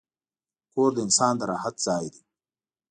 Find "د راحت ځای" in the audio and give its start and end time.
1.39-2.05